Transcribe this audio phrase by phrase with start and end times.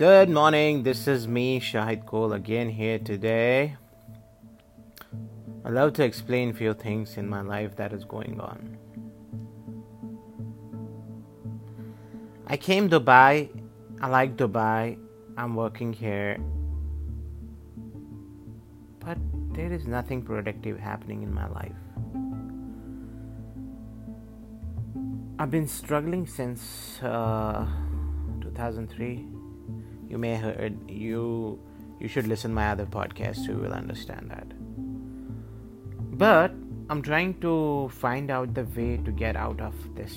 [0.00, 0.82] Good morning.
[0.82, 3.76] This is me, Shahid Kol, again here today.
[5.62, 8.78] I love to explain few things in my life that is going on.
[12.46, 13.50] I came Dubai.
[14.00, 14.96] I like Dubai.
[15.36, 16.38] I'm working here.
[19.00, 19.18] But
[19.52, 21.76] there is nothing productive happening in my life.
[25.38, 27.66] I've been struggling since uh,
[28.40, 29.49] 2003
[30.10, 31.58] you may heard you
[32.00, 34.48] you should listen my other podcast so you will understand that.
[36.22, 36.52] But
[36.90, 37.52] i'm trying to
[37.96, 40.16] find out the way to get out of this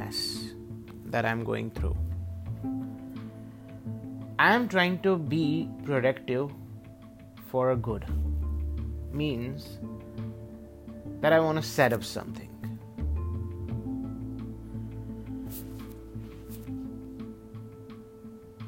[0.00, 0.20] mess
[1.06, 1.96] that i'm going through.
[4.38, 6.50] I'm trying to be productive
[7.50, 8.06] for a good
[9.12, 9.78] means
[11.20, 12.53] that i want to set up something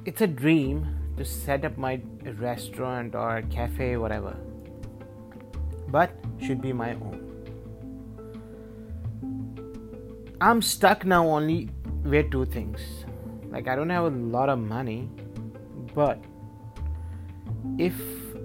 [0.06, 2.00] it's a dream to set up my
[2.38, 4.36] restaurant or cafe, whatever,
[5.88, 7.22] but should be my own.
[10.40, 11.70] I'm stuck now only
[12.04, 12.80] with two things.
[13.48, 15.10] Like, I don't have a lot of money,
[15.92, 16.22] but
[17.78, 17.94] if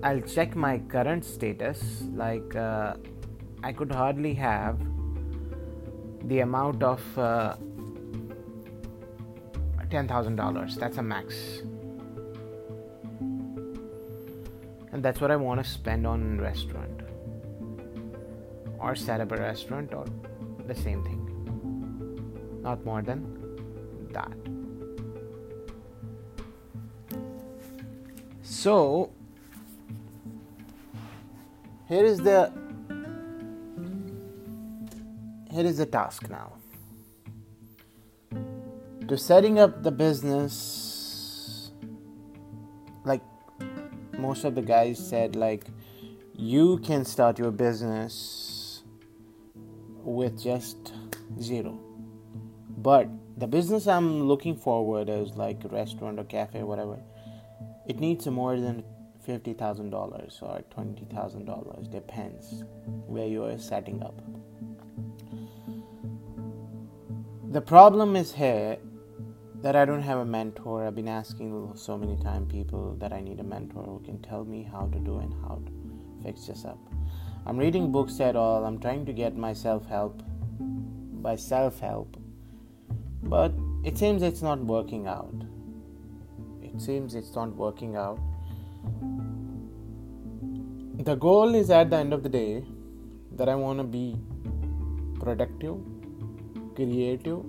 [0.02, 2.96] I'll check my current status, like, uh,
[3.64, 4.80] I could hardly have
[6.24, 7.56] the amount of uh,
[9.92, 10.76] $10,000.
[10.76, 11.62] That's a max.
[14.92, 17.02] And that's what I want to spend on restaurant
[18.80, 20.06] or set up a restaurant or
[20.68, 21.20] the same thing.
[22.62, 23.22] Not more than
[24.12, 24.32] that.
[28.42, 29.12] So
[31.88, 32.52] here is the
[35.52, 36.61] here is the task now
[39.12, 41.70] to setting up the business
[43.04, 43.22] like
[44.18, 45.66] most of the guys said like
[46.34, 48.84] you can start your business
[50.06, 50.94] with just
[51.42, 51.78] zero.
[52.78, 56.98] But the business i'm looking forward is like a restaurant or cafe or whatever.
[57.90, 58.82] It needs more than
[59.28, 62.64] $50000 or $20000 depends
[63.08, 64.22] where you are setting up.
[67.52, 68.78] The problem is here
[69.62, 70.88] that I don't have a mentor.
[70.88, 74.44] I've been asking so many times people that I need a mentor who can tell
[74.44, 75.72] me how to do and how to
[76.24, 76.80] fix this up.
[77.46, 78.66] I'm reading books at all.
[78.66, 80.24] I'm trying to get myself help
[80.60, 82.18] by self help,
[83.24, 85.34] but it seems it's not working out.
[86.64, 88.20] It seems it's not working out.
[91.04, 92.64] The goal is at the end of the day
[93.36, 94.18] that I want to be
[95.20, 95.78] productive,
[96.76, 97.44] creative,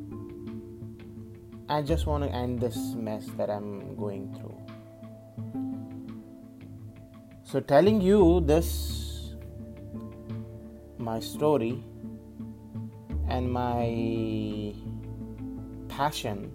[1.72, 4.60] I just want to end this mess that I'm going through.
[7.44, 9.32] So, telling you this,
[10.98, 11.82] my story,
[13.26, 14.74] and my
[15.88, 16.52] passion,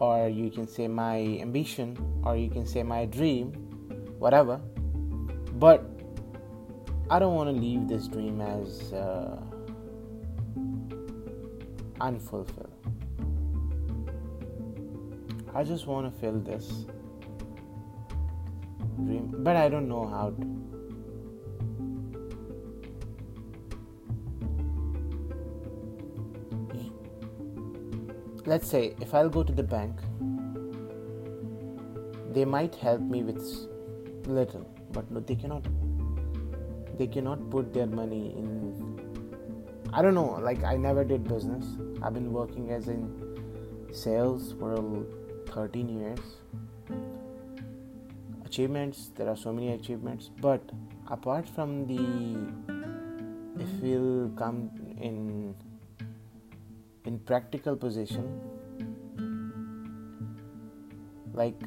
[0.00, 3.52] or you can say my ambition, or you can say my dream,
[4.18, 4.58] whatever.
[5.54, 5.86] But
[7.10, 9.40] I don't want to leave this dream as uh,
[12.00, 12.75] unfulfilled.
[15.56, 16.84] I just want to fill this
[18.96, 20.42] dream, but I don't know how to.
[28.44, 29.96] Let's say if I'll go to the bank,
[32.34, 33.42] they might help me with
[34.26, 35.66] little, but no, they cannot.
[36.98, 38.52] They cannot put their money in.
[39.94, 40.32] I don't know.
[40.50, 41.64] Like I never did business.
[42.02, 43.08] I've been working as in
[43.90, 44.80] sales for a
[45.56, 46.20] 13 years.
[48.44, 50.60] Achievements there are so many achievements but
[51.10, 52.02] apart from the
[53.64, 55.54] if we'll come in
[57.04, 58.28] in practical position
[61.32, 61.58] like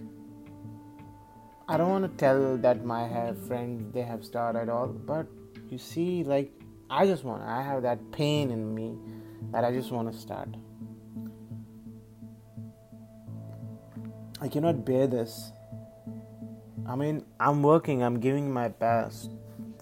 [1.68, 3.04] i don't want to tell that my
[3.48, 5.28] friends they have started all but
[5.70, 6.52] you see like
[6.90, 8.90] i just want i have that pain in me
[9.52, 10.50] that i just want to start
[14.42, 15.52] I cannot bear this.
[16.88, 19.32] I mean, I'm working, I'm giving my best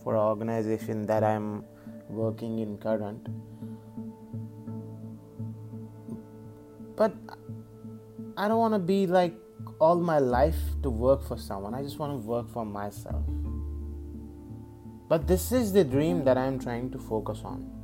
[0.04, 1.64] for an organization that I'm
[2.10, 3.28] working in current.
[6.96, 7.14] But
[8.36, 9.36] I don't want to be like
[9.80, 11.74] all my life to work for someone.
[11.76, 13.24] I just want to work for myself.
[15.08, 17.78] But this is the dream that I'm trying to focus on.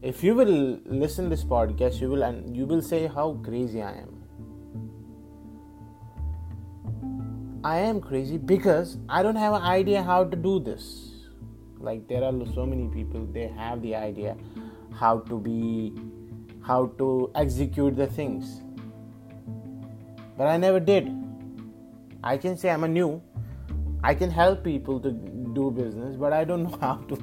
[0.00, 3.90] if you will listen this podcast you will and you will say how crazy i
[3.90, 4.17] am
[7.64, 11.04] i am crazy because i don't have an idea how to do this.
[11.80, 14.36] Like there are so many people they have the idea
[14.92, 15.92] how to be
[16.66, 18.62] how to execute the things.
[20.36, 21.10] But i never did.
[22.22, 23.22] I can say i'm a new.
[24.02, 25.12] I can help people to
[25.54, 27.18] do business but i don't know how to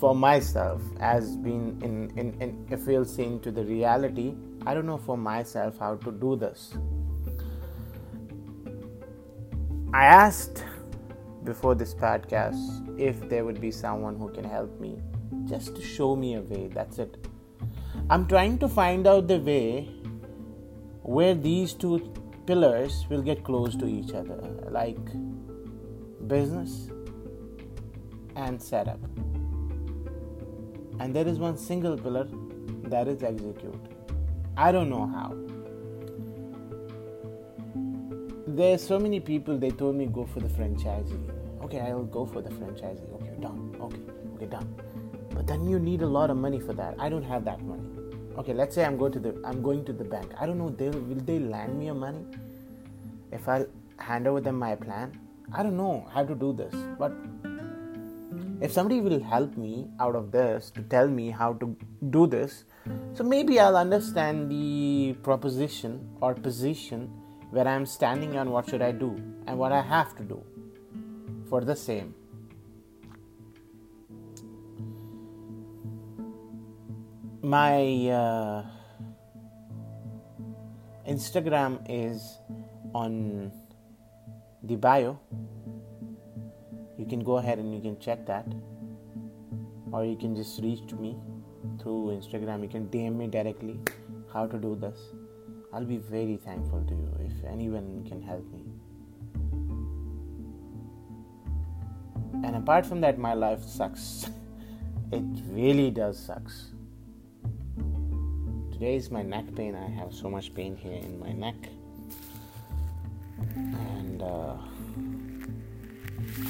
[0.00, 4.34] for myself as being in, in, in if we'll see into the reality
[4.66, 6.74] i don't know for myself how to do this
[9.92, 10.64] i asked
[11.44, 14.98] before this podcast if there would be someone who can help me
[15.44, 17.16] just to show me a way that's it
[18.10, 19.88] i'm trying to find out the way
[21.02, 22.12] where these two
[22.46, 24.38] pillars will get close to each other
[24.70, 24.98] like
[26.26, 26.90] business
[28.36, 29.00] and setup
[31.00, 32.26] and there is one single pillar
[32.90, 33.74] that is execute.
[34.56, 35.34] I don't know how.
[38.58, 41.18] There's so many people they told me go for the franchisee.
[41.62, 43.08] Okay, I'll go for the franchisee.
[43.16, 43.76] Okay, done.
[43.80, 44.00] Okay,
[44.34, 44.74] okay, done.
[45.32, 46.96] But then you need a lot of money for that.
[46.98, 47.88] I don't have that money.
[48.36, 50.32] Okay, let's say I'm going to the I'm going to the bank.
[50.40, 52.24] I don't know they will they lend me a money
[53.30, 53.66] if I
[53.98, 55.12] hand over them my plan.
[55.52, 57.12] I don't know how to do this, but
[58.60, 61.70] if somebody will help me out of this to tell me how to
[62.18, 62.64] do this
[63.14, 67.08] so maybe i'll understand the proposition or position
[67.50, 69.16] where i'm standing on what should i do
[69.46, 70.42] and what i have to do
[71.48, 72.14] for the same.
[77.42, 77.80] My
[78.10, 78.64] uh,
[81.08, 82.38] instagram is
[82.94, 83.52] on
[84.62, 85.18] the bio.
[86.98, 88.46] You can go ahead and you can check that.
[89.92, 91.16] Or you can just reach to me
[91.80, 92.62] through instagram.
[92.62, 93.80] You can dm me directly
[94.34, 94.98] how to do this
[95.72, 98.62] i'll be very thankful to you if anyone can help me.
[102.44, 104.30] And apart from that my life sucks.
[105.10, 106.68] It really does sucks
[108.78, 109.74] today is my neck pain.
[109.74, 111.56] I have so much pain here in my neck.
[113.56, 114.54] And uh,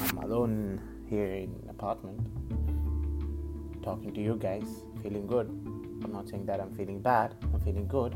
[0.03, 0.79] I'm alone
[1.09, 2.19] here in apartment
[3.81, 5.47] talking to you guys, feeling good.
[6.03, 8.15] I'm not saying that I'm feeling bad, I'm feeling good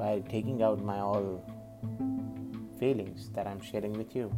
[0.00, 1.28] by taking out my all
[2.78, 4.32] feelings that I'm sharing with you.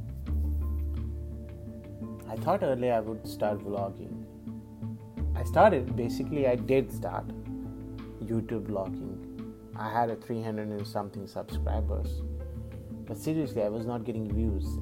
[2.29, 4.25] I thought earlier I would start vlogging.
[5.37, 7.29] I started, basically, I did start
[8.33, 9.13] YouTube vlogging.
[9.77, 12.23] I had a 300 and something subscribers.
[13.07, 14.79] But seriously, I was not getting views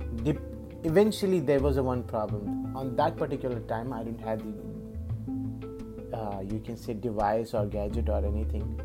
[0.85, 6.41] eventually there was a one problem on that particular time i didn't have the uh,
[6.41, 8.81] you can say device or gadget or anything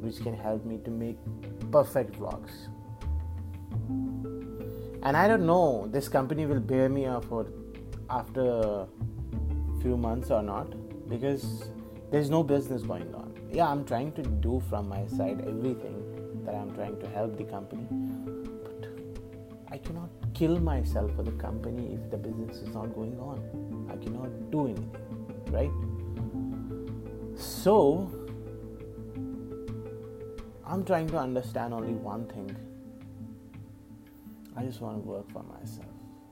[0.00, 1.18] which can help me to make
[1.70, 2.68] perfect vlogs
[5.02, 7.46] and i don't know this company will bear me up for
[8.10, 8.86] after a
[9.82, 10.74] few months or not
[11.08, 11.64] because
[12.10, 15.98] there's no business going on yeah i'm trying to do from my side everything
[16.44, 17.86] that i'm trying to help the company
[18.64, 18.88] but
[19.70, 20.10] i cannot
[20.40, 23.40] kill myself for the company if the business is not going on.
[23.92, 25.04] I cannot do anything,
[25.56, 25.70] right?
[27.36, 28.10] So,
[30.70, 32.56] I'm trying to understand only one thing.
[34.56, 35.88] I just want to work for myself.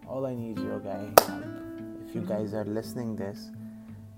[0.07, 1.45] All I need is your guy help.
[2.07, 3.51] If you guys are listening this,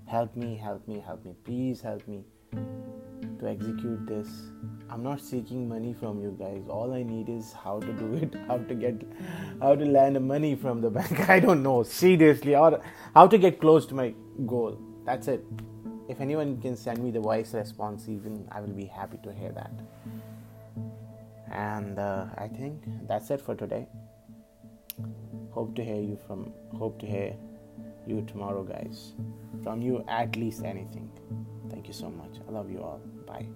[0.05, 1.33] help me, help me, help me.
[1.43, 4.29] Please help me to execute this.
[4.91, 6.61] I'm not seeking money from you guys.
[6.69, 9.01] All I need is how to do it, how to get,
[9.59, 11.29] how to land money from the bank.
[11.37, 12.79] I don't know, seriously, or
[13.15, 14.13] how to get close to my
[14.45, 14.77] goal.
[15.03, 15.43] That's it.
[16.09, 19.51] If anyone can send me the voice response, even I will be happy to hear
[19.51, 19.71] that.
[21.51, 23.87] And uh, I think that's it for today.
[25.51, 26.53] Hope to hear you from.
[26.77, 27.35] Hope to hear
[28.07, 29.13] you tomorrow, guys.
[29.63, 31.09] From you, at least anything.
[31.69, 32.39] Thank you so much.
[32.47, 33.01] I love you all.
[33.27, 33.47] Bye.